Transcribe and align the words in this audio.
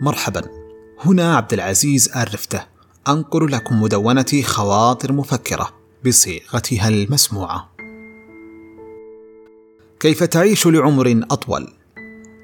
مرحبا. 0.00 0.42
هنا 1.00 1.36
عبد 1.36 1.52
العزيز 1.52 2.08
آل 2.16 2.34
رفته 2.34 2.62
أنقل 3.08 3.52
لكم 3.52 3.82
مدونة 3.82 4.42
خواطر 4.42 5.12
مفكرة 5.12 5.70
بصيغتها 6.06 6.88
المسموعة. 6.88 7.70
كيف 10.00 10.24
تعيش 10.24 10.66
لعمر 10.66 11.22
أطول؟ 11.30 11.72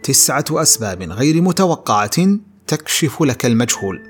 تسعة 0.03 0.45
أسباب 0.51 1.03
غير 1.03 1.43
متوقعة 1.43 2.39
تكشف 2.67 3.23
لك 3.23 3.47
المجهول. 3.47 4.03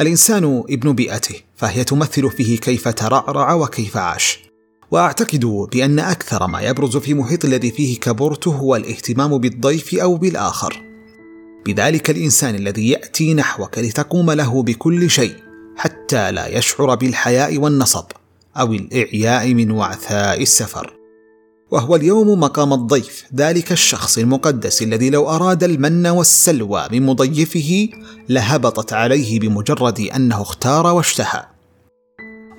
الإنسان 0.00 0.62
ابن 0.70 0.92
بيئته 0.92 1.40
فهي 1.56 1.84
تمثل 1.84 2.30
فيه 2.30 2.58
كيف 2.58 2.88
ترعرع 2.88 3.54
وكيف 3.54 3.96
عاش. 3.96 4.38
وأعتقد 4.90 5.68
بأن 5.72 5.98
أكثر 5.98 6.46
ما 6.46 6.60
يبرز 6.60 6.96
في 6.96 7.14
محيط 7.14 7.44
الذي 7.44 7.70
فيه 7.70 8.00
كبرت 8.00 8.48
هو 8.48 8.76
الاهتمام 8.76 9.38
بالضيف 9.38 9.94
أو 9.94 10.16
بالآخر. 10.16 10.91
بذلك 11.66 12.10
الإنسان 12.10 12.54
الذي 12.54 12.88
يأتي 12.88 13.34
نحوك 13.34 13.78
لتقوم 13.78 14.30
له 14.30 14.62
بكل 14.62 15.10
شيء 15.10 15.34
حتى 15.76 16.32
لا 16.32 16.58
يشعر 16.58 16.94
بالحياء 16.94 17.58
والنصب 17.58 18.04
أو 18.56 18.72
الإعياء 18.72 19.54
من 19.54 19.70
وعثاء 19.70 20.42
السفر. 20.42 20.92
وهو 21.70 21.96
اليوم 21.96 22.40
مقام 22.40 22.72
الضيف 22.72 23.24
ذلك 23.34 23.72
الشخص 23.72 24.18
المقدس 24.18 24.82
الذي 24.82 25.10
لو 25.10 25.30
أراد 25.30 25.64
المن 25.64 26.06
والسلوى 26.06 26.88
من 26.92 27.06
مضيفه 27.06 27.88
لهبطت 28.28 28.92
عليه 28.92 29.40
بمجرد 29.40 30.00
أنه 30.00 30.42
اختار 30.42 30.86
واشتهى. 30.86 31.44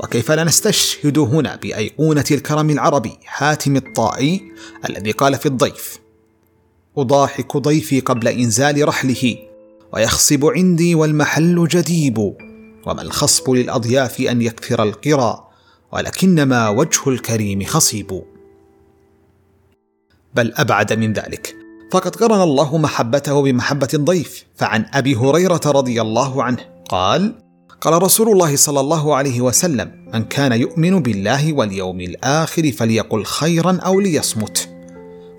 وكيف 0.03 0.31
لا 0.31 0.43
نستشهد 0.43 1.17
هنا 1.17 1.55
بأيقونة 1.55 2.25
الكرم 2.31 2.69
العربي 2.69 3.17
حاتم 3.25 3.75
الطائي 3.75 4.41
الذي 4.89 5.11
قال 5.11 5.35
في 5.35 5.45
الضيف 5.45 6.02
أضاحك 6.97 7.57
ضيفي 7.57 7.99
قبل 7.99 8.27
إنزال 8.27 8.87
رحله 8.87 9.37
ويخصب 9.93 10.45
عندي 10.45 10.95
والمحل 10.95 11.67
جديب 11.67 12.17
وما 12.85 13.01
الخصب 13.01 13.49
للأضياف 13.49 14.21
أن 14.21 14.41
يكثر 14.41 14.83
القرى 14.83 15.47
ولكنما 15.91 16.69
وجه 16.69 17.09
الكريم 17.09 17.63
خصيب. 17.63 18.23
بل 20.35 20.53
أبعد 20.55 20.93
من 20.93 21.13
ذلك 21.13 21.55
فقد 21.91 22.15
قرن 22.15 22.41
الله 22.41 22.77
محبته 22.77 23.41
بمحبة 23.41 23.87
الضيف 23.93 24.45
فعن 24.55 24.85
أبي 24.93 25.15
هريرة 25.15 25.61
رضي 25.65 26.01
الله 26.01 26.43
عنه 26.43 26.57
قال 26.89 27.35
قال 27.81 28.03
رسول 28.03 28.29
الله 28.29 28.55
صلى 28.55 28.79
الله 28.79 29.15
عليه 29.15 29.41
وسلم 29.41 29.91
من 30.13 30.23
كان 30.23 30.51
يؤمن 30.51 31.01
بالله 31.01 31.53
واليوم 31.53 32.01
الآخر 32.01 32.71
فليقل 32.71 33.23
خيرا 33.25 33.77
أو 33.77 33.99
ليصمت 33.99 34.72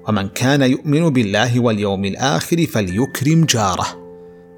ومن 0.09 0.29
كان 0.29 0.63
يؤمن 0.63 1.11
بالله 1.11 1.61
واليوم 1.61 2.05
الآخر 2.05 2.67
فليكرم 2.67 3.45
جاره. 3.45 3.87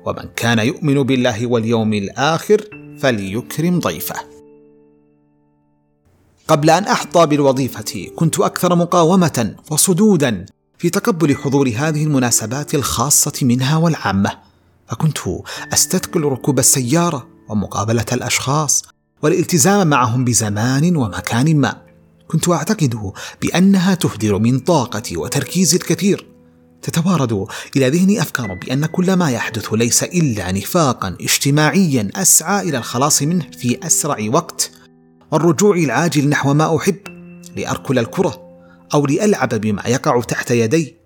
ومن 0.07 0.29
كان 0.37 0.59
يؤمن 0.59 1.03
بالله 1.03 1.47
واليوم 1.47 1.93
الآخر 1.93 2.65
فليكرم 2.99 3.79
ضيفه. 3.81 4.17
قبل 6.49 6.71
أن 6.71 6.85
أحظى 6.85 7.27
بالوظيفة 7.27 8.11
كنت 8.17 8.41
أكثر 8.41 8.75
مقاومة 8.75 9.55
وصدودا 9.71 10.47
في 10.79 10.91
تقبل 10.91 11.37
حضور 11.37 11.69
هذه 11.77 12.05
المناسبات 12.05 12.75
الخاصة 12.75 13.33
منها 13.43 13.77
والعامة. 13.77 14.31
فكنت 14.89 15.19
أستثقل 15.73 16.21
ركوب 16.21 16.59
السيارة 16.59 17.27
ومقابلة 17.49 18.07
الأشخاص 18.13 18.85
والالتزام 19.23 19.87
معهم 19.87 20.25
بزمان 20.25 20.97
ومكان 20.97 21.57
ما. 21.57 21.86
كنت 22.29 22.49
اعتقد 22.49 23.13
بأنها 23.43 23.95
تهدر 23.95 24.39
من 24.39 24.59
طاقتي 24.59 25.17
وتركيزي 25.17 25.77
الكثير. 25.77 26.27
تتوارد 26.83 27.47
إلى 27.77 27.89
ذهني 27.89 28.23
أفكار 28.23 28.55
بأن 28.55 28.87
كل 28.87 29.13
ما 29.13 29.31
يحدث 29.31 29.73
ليس 29.73 30.03
إلا 30.03 30.53
نفاقا 30.53 31.17
اجتماعيا 31.21 32.11
أسعى 32.15 32.69
إلى 32.69 32.79
الخلاص 32.79 33.23
منه 33.23 33.47
في 33.59 33.87
أسرع 33.87 34.17
وقت. 34.33 34.71
والرجوع 35.33 35.77
العاجل 35.77 36.29
نحو 36.29 36.55
ما 36.55 36.77
أحب 36.77 36.99
لأركل 37.57 37.99
الكرة 37.99 38.47
أو 38.95 39.07
لألعب 39.07 39.49
بما 39.49 39.83
يقع 39.87 40.21
تحت 40.21 40.51
يدي 40.51 40.97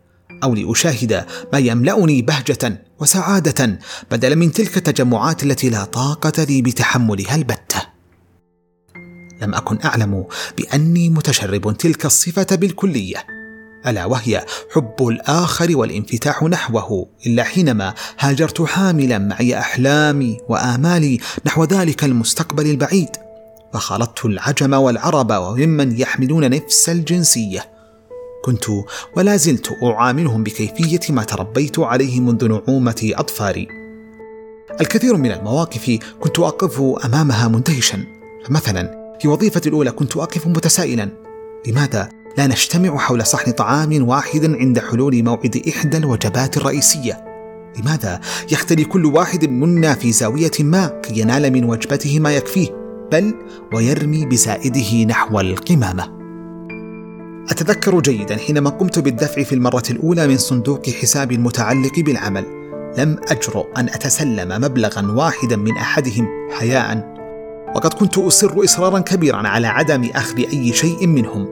أو 0.42 0.54
لأشاهد 0.54 1.26
ما 1.52 1.58
يملأني 1.58 2.22
بهجة 2.22 2.84
وسعادة 2.98 3.78
بدلا 4.10 4.34
من 4.34 4.52
تلك 4.52 4.76
التجمعات 4.76 5.42
التي 5.42 5.70
لا 5.70 5.84
طاقة 5.84 6.44
لي 6.44 6.62
بتحملها 6.62 7.34
البتة. 7.34 7.89
لم 9.42 9.54
أكن 9.54 9.78
أعلم 9.84 10.24
بأني 10.58 11.08
متشرب 11.08 11.76
تلك 11.76 12.06
الصفة 12.06 12.46
بالكلية 12.56 13.26
ألا 13.86 14.04
وهي 14.04 14.46
حب 14.70 15.08
الآخر 15.08 15.76
والانفتاح 15.76 16.42
نحوه 16.42 17.06
إلا 17.26 17.44
حينما 17.44 17.94
هاجرت 18.18 18.62
حاملا 18.62 19.18
معي 19.18 19.58
أحلامي 19.58 20.38
وآمالي 20.48 21.18
نحو 21.46 21.64
ذلك 21.64 22.04
المستقبل 22.04 22.70
البعيد 22.70 23.08
فخلطت 23.72 24.24
العجم 24.24 24.72
والعرب 24.72 25.30
وممن 25.30 26.00
يحملون 26.00 26.50
نفس 26.50 26.88
الجنسية. 26.88 27.70
كنت 28.44 28.64
ولا 29.16 29.36
زلت 29.36 29.68
أعاملهم 29.82 30.42
بكيفية 30.42 31.14
ما 31.14 31.24
تربيت 31.24 31.78
عليه 31.78 32.20
منذ 32.20 32.48
نعومة 32.48 33.12
اظفاري 33.14 33.68
الكثير 34.80 35.16
من 35.16 35.32
المواقف 35.32 35.98
كنت 36.20 36.38
أقف 36.38 36.80
أمامها 37.04 37.48
مندهشا 37.48 38.04
فمثلا 38.44 38.99
في 39.20 39.28
وظيفتي 39.28 39.68
الأولى 39.68 39.90
كنت 39.90 40.16
أقف 40.16 40.46
متسائلا. 40.46 41.08
لماذا؟ 41.66 42.08
لا 42.38 42.46
نجتمع 42.46 42.98
حول 42.98 43.26
صحن 43.26 43.50
طعام 43.50 44.08
واحد 44.08 44.44
عند 44.44 44.78
حلول 44.78 45.22
موعد 45.22 45.62
إحدى 45.68 45.96
الوجبات 45.96 46.56
الرئيسية. 46.56 47.24
لماذا 47.78 48.20
يختلي 48.52 48.84
كل 48.84 49.06
واحد 49.06 49.44
منا 49.44 49.94
في 49.94 50.12
زاوية 50.12 50.50
ما 50.60 50.86
كي 50.86 51.20
ينال 51.20 51.52
من 51.52 51.64
وجبته 51.64 52.20
ما 52.20 52.36
يكفيه 52.36 52.68
بل 53.12 53.34
ويرمي 53.74 54.26
بزائده 54.26 55.04
نحو 55.04 55.40
القمامة؟ 55.40 56.20
أتذكر 57.50 58.00
جيدا 58.00 58.36
حينما 58.36 58.70
قمت 58.70 58.98
بالدفع 58.98 59.42
في 59.42 59.54
المرة 59.54 59.84
الأولى 59.90 60.26
من 60.26 60.36
صندوق 60.36 60.90
حسابي 60.90 61.34
المتعلق 61.34 62.00
بالعمل. 62.00 62.44
لم 62.98 63.16
أجرؤ 63.28 63.66
أن 63.76 63.88
أتسلم 63.88 64.48
مبلغا 64.48 65.12
واحدا 65.12 65.56
من 65.56 65.76
أحدهم 65.76 66.28
حياء. 66.58 67.19
وقد 67.74 67.94
كنت 67.94 68.18
أصر 68.18 68.64
إصرارا 68.64 68.98
كبيرا 68.98 69.48
على 69.48 69.66
عدم 69.66 70.10
أخذ 70.14 70.38
أي 70.38 70.72
شيء 70.72 71.06
منهم. 71.06 71.48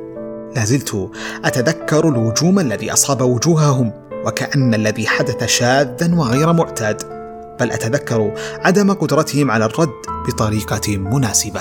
لا 0.57 0.65
زلت 0.65 1.11
أتذكر 1.45 2.09
الهجوم 2.09 2.59
الذي 2.59 2.93
أصاب 2.93 3.23
وجوههم 3.23 3.93
وكأن 4.27 4.75
الذي 4.75 5.07
حدث 5.07 5.45
شاذا 5.45 6.15
وغير 6.15 6.53
معتاد. 6.53 7.03
بل 7.61 7.73
أتذكر 7.73 8.35
عدم 8.65 8.93
قدرتهم 8.93 9.51
على 9.51 9.65
الرد 9.65 9.95
بطريقة 10.29 10.97
مناسبة. 10.97 11.61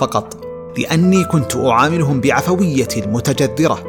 فقط 0.00 0.36
لأني 0.78 1.24
كنت 1.24 1.56
أعاملهم 1.56 2.20
بعفوية 2.20 2.88
متجذرة 2.96 3.84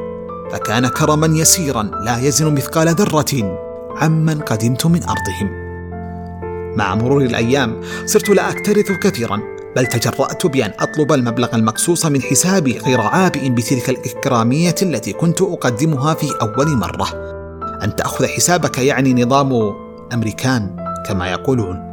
فكان 0.52 0.88
كرما 0.88 1.40
يسيرا 1.40 1.84
لا 1.84 2.18
يزن 2.18 2.54
مثقال 2.54 2.88
ذرة 2.88 3.60
عمن 3.96 4.40
قدمت 4.40 4.86
من 4.86 5.04
أرضهم. 5.04 5.71
مع 6.76 6.96
مرور 6.96 7.22
الأيام 7.22 7.82
صرت 8.06 8.30
لا 8.30 8.50
أكترث 8.50 8.92
كثيرا 8.92 9.42
بل 9.76 9.86
تجرأت 9.86 10.46
بأن 10.46 10.72
أطلب 10.80 11.12
المبلغ 11.12 11.56
المقصوص 11.56 12.06
من 12.06 12.22
حسابي 12.22 12.78
غير 12.78 13.02
عابئ 13.02 13.50
بتلك 13.50 13.90
الإكرامية 13.90 14.76
التي 14.82 15.14
كنت 15.14 15.42
أقدمها 15.42 16.14
في 16.14 16.28
أول 16.42 16.68
مرة. 16.78 17.08
أن 17.84 17.96
تأخذ 17.96 18.26
حسابك 18.28 18.78
يعني 18.78 19.24
نظام 19.24 19.76
أمريكان 20.14 20.76
كما 21.08 21.32
يقولون. 21.32 21.92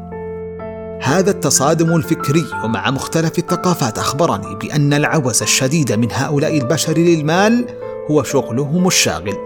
هذا 1.02 1.30
التصادم 1.30 1.96
الفكري 1.96 2.44
ومع 2.64 2.90
مختلف 2.90 3.38
الثقافات 3.38 3.98
أخبرني 3.98 4.54
بأن 4.54 4.92
العوز 4.92 5.42
الشديد 5.42 5.92
من 5.92 6.08
هؤلاء 6.12 6.58
البشر 6.58 6.98
للمال 6.98 7.66
هو 8.10 8.22
شغلهم 8.22 8.86
الشاغل. 8.86 9.36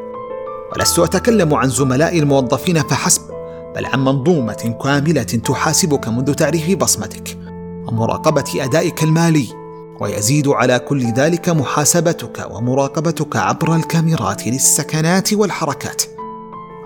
ولست 0.77 0.99
أتكلم 0.99 1.55
عن 1.55 1.69
زملائي 1.69 2.19
الموظفين 2.19 2.83
فحسب 2.83 3.32
بل 3.75 3.87
عن 3.87 4.05
منظومة 4.05 4.77
كاملة 4.85 5.23
تحاسبك 5.23 6.09
منذ 6.09 6.35
تعريف 6.35 6.79
بصمتك 6.79 7.39
ومراقبة 7.87 8.45
أدائك 8.57 9.03
المالي 9.03 9.63
ويزيد 10.01 10.49
على 10.49 10.79
كل 10.79 11.13
ذلك 11.13 11.49
محاسبتك 11.49 12.47
ومراقبتك 12.51 13.37
عبر 13.37 13.77
الكاميرات 13.77 14.47
للسكنات 14.47 15.33
والحركات. 15.33 16.03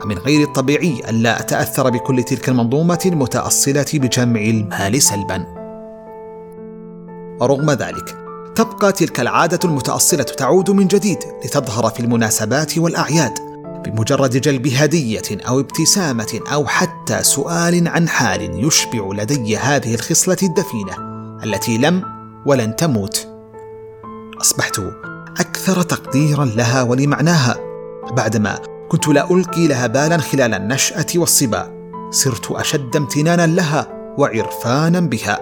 ومن 0.04 0.18
غير 0.18 0.48
الطبيعي 0.48 1.02
ألا 1.08 1.40
أتأثر 1.40 1.90
بكل 1.90 2.22
تلك 2.22 2.48
المنظومة 2.48 2.98
المتأصلة 3.06 3.86
بجمع 3.94 4.40
المال 4.40 5.02
سلبا. 5.02 5.46
ورغم 7.40 7.70
ذلك 7.70 8.16
تبقى 8.54 8.92
تلك 8.92 9.20
العادة 9.20 9.58
المتأصلة 9.64 10.22
تعود 10.22 10.70
من 10.70 10.86
جديد 10.86 11.18
لتظهر 11.44 11.90
في 11.90 12.00
المناسبات 12.00 12.78
والأعياد. 12.78 13.55
بمجرد 13.86 14.30
جلب 14.30 14.66
هدية 14.66 15.22
أو 15.48 15.60
ابتسامة 15.60 16.40
أو 16.52 16.66
حتى 16.66 17.22
سؤال 17.22 17.88
عن 17.88 18.08
حال 18.08 18.66
يشبع 18.66 19.08
لدي 19.12 19.56
هذه 19.56 19.94
الخصلة 19.94 20.36
الدفينة 20.42 20.96
التي 21.44 21.78
لم 21.78 22.02
ولن 22.46 22.76
تموت. 22.76 23.28
أصبحت 24.40 24.80
أكثر 25.40 25.82
تقديرا 25.82 26.44
لها 26.44 26.82
ولمعناها. 26.82 27.56
بعدما 28.12 28.58
كنت 28.88 29.08
لا 29.08 29.30
ألقي 29.30 29.66
لها 29.66 29.86
بالا 29.86 30.18
خلال 30.18 30.54
النشأة 30.54 31.06
والصبا 31.16 31.90
صرت 32.10 32.50
أشد 32.50 32.96
امتنانا 32.96 33.46
لها 33.46 34.14
وعرفانا 34.18 35.00
بها. 35.00 35.38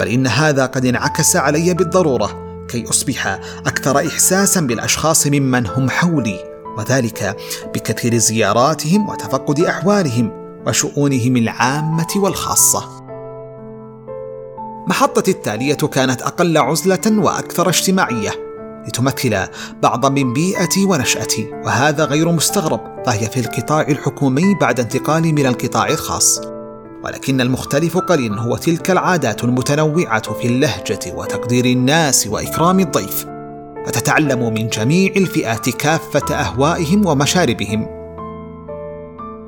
بل 0.00 0.08
إن 0.08 0.26
هذا 0.26 0.66
قد 0.66 0.84
انعكس 0.84 1.36
علي 1.36 1.74
بالضرورة 1.74 2.48
كي 2.68 2.90
أصبح 2.90 3.26
أكثر 3.66 3.98
احساسا 3.98 4.60
بالأشخاص 4.60 5.26
ممن 5.26 5.66
هم 5.66 5.90
حولي. 5.90 6.47
وذلك 6.78 7.36
بكثير 7.74 8.16
زياراتهم 8.16 9.08
وتفقد 9.08 9.60
أحوالهم 9.60 10.32
وشؤونهم 10.66 11.36
العامة 11.36 12.08
والخاصة. 12.16 12.98
محطتي 14.88 15.30
التالية 15.30 15.74
كانت 15.74 16.22
أقل 16.22 16.58
عزلة 16.58 17.00
وأكثر 17.06 17.68
اجتماعية 17.68 18.30
لتمثل 18.86 19.46
بعض 19.82 20.06
من 20.06 20.32
بيئتي 20.32 20.84
ونشأتي 20.84 21.50
وهذا 21.64 22.04
غير 22.04 22.32
مستغرب 22.32 22.80
فهي 23.06 23.26
في 23.26 23.40
القطاع 23.40 23.80
الحكومي 23.80 24.54
بعد 24.54 24.80
انتقالي 24.80 25.32
من 25.32 25.46
القطاع 25.46 25.88
الخاص. 25.88 26.40
ولكن 27.04 27.40
المختلف 27.40 27.98
قليلا 27.98 28.40
هو 28.40 28.56
تلك 28.56 28.90
العادات 28.90 29.44
المتنوعة 29.44 30.32
في 30.32 30.46
اللهجة 30.46 31.14
وتقدير 31.14 31.64
الناس 31.64 32.26
وإكرام 32.26 32.80
الضيف. 32.80 33.37
فتتعلم 33.86 34.54
من 34.54 34.68
جميع 34.68 35.12
الفئات 35.16 35.68
كافة 35.68 36.34
أهوائهم 36.34 37.06
ومشاربهم. 37.06 37.98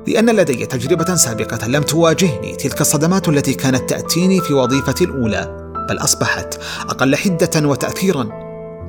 لأن 0.07 0.29
لدي 0.29 0.65
تجربة 0.65 1.15
سابقة 1.15 1.67
لم 1.67 1.83
تواجهني 1.83 2.55
تلك 2.55 2.81
الصدمات 2.81 3.29
التي 3.29 3.53
كانت 3.53 3.89
تأتيني 3.89 4.41
في 4.41 4.53
وظيفتي 4.53 5.03
الأولى 5.03 5.73
بل 5.89 5.97
أصبحت 5.97 6.59
أقل 6.89 7.15
حدة 7.15 7.67
وتاثيرا. 7.67 8.29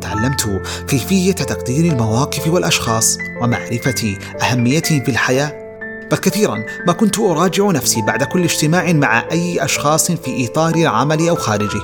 تعلمت 0.01 0.63
كيفية 0.89 1.33
تقدير 1.33 1.93
المواقف 1.93 2.49
والأشخاص 2.49 3.19
ومعرفة 3.43 4.17
أهميتهم 4.43 5.01
في 5.01 5.11
الحياة. 5.11 5.63
بل 6.11 6.17
كثيرا 6.17 6.65
ما 6.87 6.93
كنت 6.93 7.19
أراجع 7.19 7.71
نفسي 7.71 8.03
بعد 8.03 8.23
كل 8.23 8.43
اجتماع 8.43 8.93
مع 8.93 9.29
أي 9.33 9.65
أشخاص 9.65 10.13
في 10.13 10.47
إطار 10.47 10.75
العمل 10.75 11.29
أو 11.29 11.37
خارجه. 11.37 11.81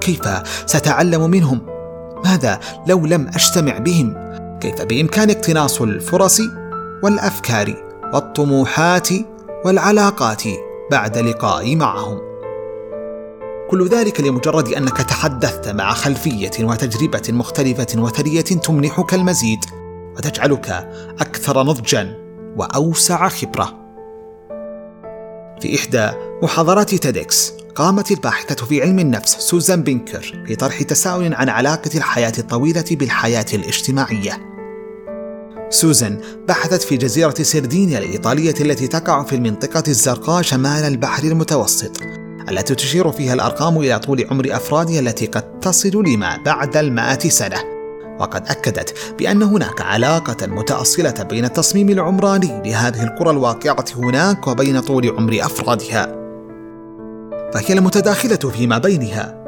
كيف 0.00 0.28
سأتعلم 0.66 1.30
منهم؟ 1.30 1.75
ماذا 2.24 2.60
لو 2.86 3.06
لم 3.06 3.28
أجتمع 3.28 3.78
بهم؟ 3.78 4.14
كيف 4.60 4.82
بإمكاني 4.82 5.32
اقتناص 5.32 5.82
الفرص 5.82 6.40
والأفكار 7.02 7.74
والطموحات 8.14 9.08
والعلاقات 9.64 10.42
بعد 10.90 11.18
لقائي 11.18 11.76
معهم؟ 11.76 12.18
كل 13.70 13.88
ذلك 13.88 14.20
لمجرد 14.20 14.68
أنك 14.68 14.96
تحدثت 14.96 15.68
مع 15.68 15.92
خلفية 15.92 16.50
وتجربة 16.60 17.22
مختلفة 17.28 18.02
وثرية 18.02 18.40
تمنحك 18.40 19.14
المزيد 19.14 19.58
وتجعلك 20.16 20.70
أكثر 21.20 21.62
نضجا 21.62 22.16
وأوسع 22.56 23.28
خبرة. 23.28 23.86
في 25.60 25.76
إحدى 25.76 26.10
محاضرات 26.42 26.94
TEDx 26.94 27.55
قامت 27.76 28.10
الباحثة 28.10 28.66
في 28.66 28.82
علم 28.82 28.98
النفس 28.98 29.36
سوزان 29.36 29.82
بينكر 29.82 30.44
بطرح 30.48 30.82
تساؤل 30.82 31.34
عن 31.34 31.48
علاقة 31.48 31.90
الحياة 31.94 32.32
الطويلة 32.38 32.84
بالحياة 32.90 33.46
الاجتماعية. 33.54 34.40
سوزان 35.70 36.20
بحثت 36.48 36.82
في 36.82 36.96
جزيرة 36.96 37.34
سردينيا 37.42 37.98
الإيطالية 37.98 38.54
التي 38.60 38.86
تقع 38.86 39.24
في 39.24 39.36
المنطقة 39.36 39.82
الزرقاء 39.88 40.42
شمال 40.42 40.84
البحر 40.84 41.24
المتوسط، 41.24 42.00
التي 42.50 42.74
تشير 42.74 43.12
فيها 43.12 43.34
الأرقام 43.34 43.78
إلى 43.78 43.98
طول 43.98 44.26
عمر 44.30 44.56
أفرادها 44.56 45.00
التي 45.00 45.26
قد 45.26 45.60
تصل 45.60 46.02
لما 46.06 46.36
بعد 46.36 46.76
المائة 46.76 47.28
سنة. 47.28 47.58
وقد 48.20 48.46
أكدت 48.46 48.94
بأن 49.18 49.42
هناك 49.42 49.80
علاقة 49.80 50.46
متأصلة 50.46 51.22
بين 51.30 51.44
التصميم 51.44 51.90
العمراني 51.90 52.62
لهذه 52.64 53.02
القرى 53.02 53.30
الواقعة 53.30 53.84
هناك 53.96 54.46
وبين 54.46 54.80
طول 54.80 55.08
عمر 55.18 55.38
أفرادها 55.40 56.25
فهي 57.56 57.74
المتداخلة 57.74 58.36
فيما 58.36 58.78
بينها 58.78 59.44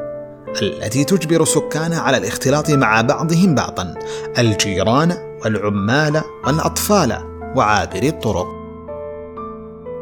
التي 0.62 1.04
تجبر 1.04 1.44
سكانها 1.44 2.00
على 2.00 2.16
الاختلاط 2.16 2.70
مع 2.70 3.00
بعضهم 3.00 3.54
بعضا 3.54 3.94
الجيران 4.38 5.16
والعمال 5.44 6.22
والأطفال 6.46 7.18
وعابري 7.56 8.08
الطرق. 8.08 8.46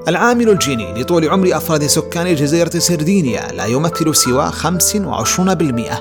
العامل 0.09 0.49
الجيني 0.49 1.01
لطول 1.01 1.29
عمر 1.29 1.57
أفراد 1.57 1.87
سكان 1.87 2.35
جزيرة 2.35 2.71
سردينيا 2.79 3.53
لا 3.53 3.65
يمثل 3.65 4.17
سوى 4.17 4.51
25% 4.53 5.93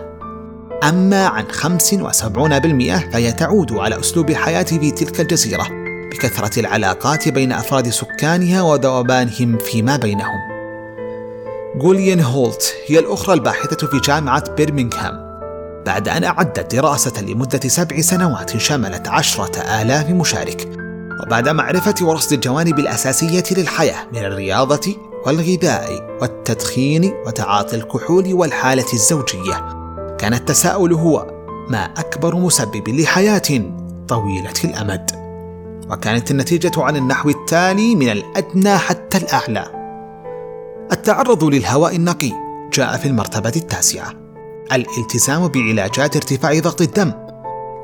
أما 0.83 1.25
عن 1.25 1.45
75% 1.51 3.11
فهي 3.13 3.31
تعود 3.31 3.71
على 3.71 3.99
أسلوب 3.99 4.29
الحياة 4.29 4.63
في 4.63 4.91
تلك 4.91 5.21
الجزيرة 5.21 5.67
بكثرة 6.11 6.59
العلاقات 6.59 7.29
بين 7.29 7.51
أفراد 7.51 7.89
سكانها 7.89 8.61
وذوبانهم 8.61 9.57
فيما 9.57 9.97
بينهم. 9.97 10.54
جوليان 11.75 12.19
هولت 12.19 12.75
هي 12.87 12.99
الأخرى 12.99 13.33
الباحثة 13.33 13.87
في 13.87 13.99
جامعة 13.99 14.55
بيرمنغهام 14.55 15.25
بعد 15.85 16.09
أن 16.09 16.23
أعدت 16.23 16.75
دراسة 16.75 17.21
لمدة 17.21 17.59
سبع 17.59 18.01
سنوات 18.01 18.57
شملت 18.57 19.07
عشرة 19.07 19.81
آلاف 19.81 20.09
مشارك. 20.09 20.69
وبعد 21.23 21.49
معرفة 21.49 21.95
ورصد 22.01 22.33
الجوانب 22.33 22.79
الأساسية 22.79 23.43
للحياة 23.57 24.07
من 24.13 24.19
الرياضة 24.19 24.95
والغذاء 25.25 26.17
والتدخين 26.21 27.13
وتعاطي 27.27 27.75
الكحول 27.75 28.33
والحالة 28.33 28.93
الزوجية 28.93 29.65
كان 30.17 30.33
التساؤل 30.33 30.93
هو 30.93 31.27
ما 31.69 31.83
أكبر 31.83 32.35
مسبب 32.35 32.89
لحياة 32.89 33.71
طويلة 34.07 34.53
الأمد؟ 34.63 35.11
وكانت 35.89 36.31
النتيجة 36.31 36.71
على 36.77 36.97
النحو 36.97 37.29
التالي 37.29 37.95
من 37.95 38.09
الأدنى 38.09 38.77
حتى 38.77 39.17
الأعلى. 39.17 39.74
التعرض 40.91 41.43
للهواء 41.43 41.95
النقي 41.95 42.31
جاء 42.73 42.97
في 42.97 43.07
المرتبة 43.07 43.51
التاسعة. 43.55 44.13
الالتزام 44.71 45.47
بعلاجات 45.47 46.15
ارتفاع 46.15 46.59
ضغط 46.59 46.81
الدم 46.81 47.11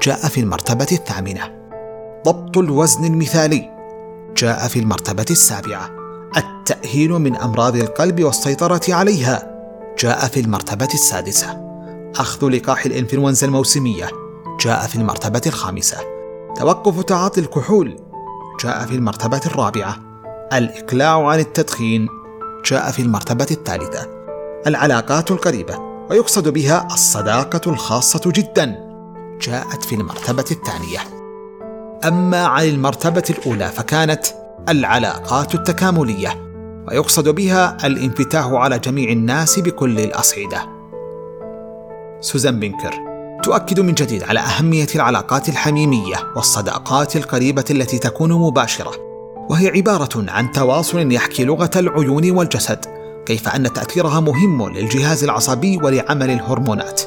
جاء 0.02 0.28
في 0.28 0.40
المرتبة 0.40 0.88
الثامنة. 0.92 1.62
ضبط 2.26 2.58
الوزن 2.58 3.06
المثالي 3.06 3.70
جاء 4.38 4.68
في 4.68 4.80
المرتبة 4.80 5.26
السابعة. 5.32 5.90
التأهيل 6.38 7.12
من 7.12 7.36
أمراض 7.36 7.76
القلب 7.76 8.24
والسيطرة 8.24 8.82
عليها 8.90 9.52
جاء 10.00 10.28
في 10.28 10.40
المرتبة 10.40 10.90
السادسة. 10.94 11.62
أخذ 12.16 12.50
لقاح 12.50 12.86
الإنفلونزا 12.86 13.48
الموسمية 13.48 14.10
جاء 14.60 14.88
في 14.88 14.96
المرتبة 14.96 15.42
الخامسة. 15.46 15.98
توقف 16.56 17.04
تعاطي 17.04 17.42
الكحول 17.42 18.00
جاء 18.64 18.86
في 18.86 18.96
المرتبة 18.96 19.42
الرابعة. 19.46 19.98
الإقلاع 20.54 21.28
عن 21.28 21.40
التدخين 21.40 22.08
جاء 22.66 22.92
في 22.92 23.02
المرتبة 23.02 23.48
الثالثة 23.52 24.08
العلاقات 24.68 25.32
القريبة 25.32 25.80
ويقصد 26.10 26.50
بها 26.50 26.88
الصداقة 26.94 27.72
الخاصة 27.72 28.22
جدا 28.26 28.92
جاءت 29.42 29.84
في 29.84 29.96
المرتبة 29.96 30.46
الثانية. 30.52 31.00
أما 32.06 32.46
عن 32.46 32.66
المرتبة 32.66 33.24
الأولى 33.30 33.68
فكانت 33.68 34.26
العلاقات 34.70 35.56
التكاملية 35.56 36.52
ويقصد 36.88 37.30
بها 37.30 37.78
الانفتاح 37.84 38.46
على 38.46 38.80
جميع 38.80 39.12
الناس 39.12 39.60
بكل 39.60 40.00
الأصعدة. 40.00 40.68
سوزان 42.22 42.60
بينكر 42.60 42.94
تؤكد 43.44 43.80
من 43.80 43.94
جديد 43.94 44.24
على 44.24 44.40
أهمية 44.40 44.88
العلاقات 44.96 45.50
الحميمية 45.50 46.16
والصداقات 46.36 47.16
القريبة 47.16 47.66
التي 47.72 48.00
تكون 48.00 48.34
مباشرة. 48.34 49.11
وهي 49.52 49.68
عبارة 49.68 50.26
عن 50.32 50.52
تواصل 50.52 51.12
يحكي 51.12 51.46
لغة 51.46 51.72
العيون 51.76 52.32
والجسد 52.32 52.86
كيف 53.26 53.48
أن 53.48 53.74
تأثيرها 53.74 54.20
مهم 54.20 54.70
للجهاز 54.70 55.24
العصبي 55.24 55.78
ولعمل 55.78 56.30
الهرمونات. 56.30 57.02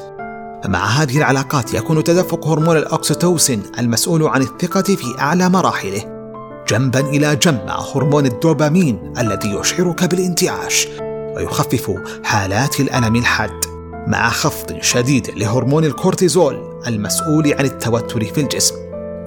فمع 0.63 0.85
هذه 0.85 1.17
العلاقات 1.17 1.73
يكون 1.73 2.03
تدفق 2.03 2.47
هرمون 2.47 2.77
الأكسيتوسين 2.77 3.63
المسؤول 3.79 4.23
عن 4.23 4.41
الثقة 4.41 4.81
في 4.81 5.19
أعلى 5.19 5.49
مراحله 5.49 6.31
جنبا 6.69 6.99
إلى 6.99 7.35
جنب 7.35 7.61
مع 7.67 7.79
هرمون 7.95 8.25
الدوبامين 8.25 9.13
الذي 9.17 9.49
يشعرك 9.49 10.03
بالانتعاش 10.03 10.87
ويخفف 11.35 11.91
حالات 12.23 12.79
الألم 12.79 13.15
الحاد 13.15 13.65
مع 14.07 14.29
خفض 14.29 14.81
شديد 14.81 15.29
لهرمون 15.29 15.85
الكورتيزول 15.85 16.81
المسؤول 16.87 17.53
عن 17.53 17.65
التوتر 17.65 18.25
في 18.25 18.41
الجسم. 18.41 18.75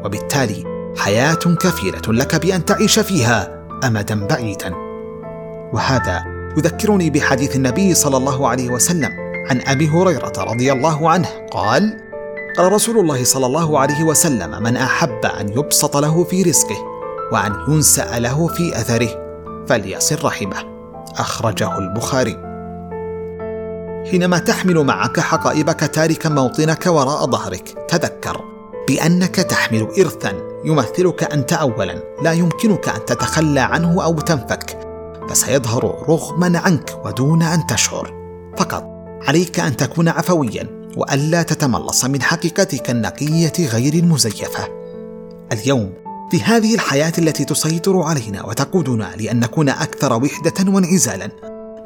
وبالتالي 0.04 0.77
حياة 0.98 1.34
كفيله 1.34 2.12
لك 2.12 2.36
بأن 2.36 2.64
تعيش 2.64 2.98
فيها 2.98 3.64
امدا 3.84 4.26
بعيدا. 4.26 4.74
وهذا 5.72 6.24
يذكرني 6.56 7.10
بحديث 7.10 7.56
النبي 7.56 7.94
صلى 7.94 8.16
الله 8.16 8.48
عليه 8.48 8.70
وسلم 8.70 9.10
عن 9.50 9.60
أبي 9.66 9.88
هريرة 9.88 10.32
رضي 10.38 10.72
الله 10.72 11.10
عنه. 11.10 11.28
قال 11.50 12.00
قال 12.58 12.72
رسول 12.72 12.98
الله 12.98 13.24
صلى 13.24 13.46
الله 13.46 13.78
عليه 13.78 14.02
وسلم 14.04 14.62
من 14.62 14.76
أحب 14.76 15.26
أن 15.40 15.48
يبسط 15.48 15.96
له 15.96 16.24
في 16.24 16.42
رزقه 16.42 16.76
وأن 17.32 17.52
ينسأ 17.68 18.18
له 18.18 18.46
في 18.46 18.80
أثره 18.80 19.08
فليصل 19.68 20.24
رحمه. 20.24 20.56
أخرجه 21.18 21.78
البخاري. 21.78 22.36
حينما 24.10 24.38
تحمل 24.38 24.84
معك 24.84 25.20
حقائبك 25.20 25.80
تاركا 25.80 26.28
موطنك 26.28 26.86
وراء 26.86 27.26
ظهرك 27.26 27.86
تذكر 27.88 28.40
بأنك 28.88 29.34
تحمل 29.34 29.88
ارثا 29.98 30.47
يمثلك 30.68 31.32
أنت 31.32 31.52
اولا. 31.52 32.02
لا 32.22 32.32
يمكنك 32.32 32.88
أن 32.88 33.04
تتخلى 33.04 33.60
عنه 33.60 34.04
أو 34.04 34.20
تنفك. 34.20 34.78
فسيظهر 35.30 36.04
رغما 36.08 36.58
عنك 36.58 36.96
ودون 37.04 37.42
أن 37.42 37.66
تشعر. 37.66 38.14
فقط 38.56 38.84
عليك 39.28 39.60
أن 39.60 39.76
تكون 39.76 40.08
عفويا 40.08 40.88
وألا 40.96 41.42
تتملص 41.42 42.04
من 42.04 42.22
حقيقتك 42.22 42.90
النقية 42.90 43.52
غير 43.58 43.94
المزيفة. 43.94 44.68
اليوم 45.52 45.92
في 46.30 46.42
هذه 46.42 46.74
الحياة 46.74 47.12
التي 47.18 47.44
تسيطر 47.44 48.02
علينا 48.02 48.46
وتقودنا 48.46 49.10
لأن 49.16 49.40
نكون 49.40 49.68
أكثر 49.68 50.12
وحدة 50.12 50.72
وانعزالا. 50.72 51.30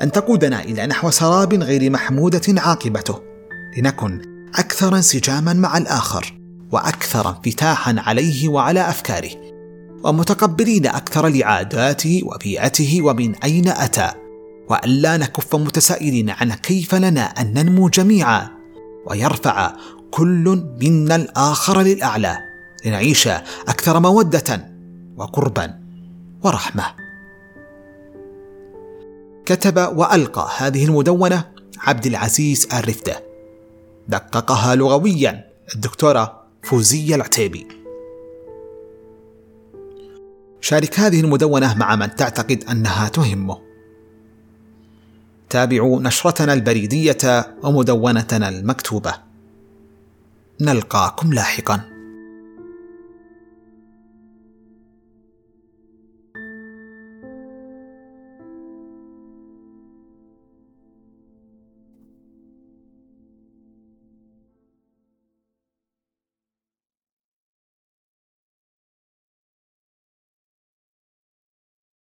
أن 0.03 0.13
تقودنا 0.13 0.63
إلى 0.63 0.87
نحو 0.87 1.11
سراب 1.11 1.55
غير 1.55 1.91
محمودة 1.91 2.61
عاقبته. 2.61 3.21
لنكن 3.79 4.23
أكثر 4.59 4.97
انسجاما 4.97 5.53
مع 5.53 5.79
الآخر. 5.79 6.42
وأكثر 6.73 7.29
انفتاحا 7.29 7.95
عليه 7.99 8.49
وعلى 8.49 8.89
أفكاره 8.89 9.31
ومتقبلين 10.05 10.87
أكثر 10.87 11.29
لعاداته 11.29 12.23
وبيئته 12.25 13.03
ومن 13.03 13.35
أين 13.35 13.69
أتى 13.69 14.13
والا 14.69 15.17
نكف 15.17 15.57
متسائلين 15.57 16.31
عن 16.31 16.53
كيف 16.53 16.95
لنا 16.95 17.21
أن 17.21 17.55
ننمو 17.55 17.89
جميعا 17.89 18.49
ويرفع 19.07 19.73
كل 20.11 20.65
منا 20.83 21.17
الآخر 21.17 21.81
للأعلى 21.81 22.39
لنعيش 22.87 23.29
أكثر 23.69 24.01
مودة 24.01 24.69
وقربا 25.17 25.81
ورحمة. 26.43 26.85
كتب 29.47 29.77
وألقى 29.97 30.49
هذه 30.59 30.85
المدونة 30.85 31.45
عبد 31.79 32.07
العزيز 32.07 32.69
الرفدة. 32.73 33.25
دققها 34.09 34.75
لغويا 34.75 35.45
الدكتورة 35.75 36.42
فوزيه 36.63 37.15
العتيبي. 37.15 37.67
شارك 40.61 41.01
هذه 41.01 41.21
المدونة 41.21 41.79
مع 41.79 41.97
من 41.97 42.17
تعتقد 42.17 42.65
أنها 42.71 43.09
تهمه 43.09 43.59
تابعوا 45.49 46.01
نشرتنا 46.01 46.53
البريدية 46.53 47.47
ومدونتنا 47.63 48.49
المكتوبة. 48.49 49.15
نلقاكم 50.61 51.33
لاحقا. 51.33 51.92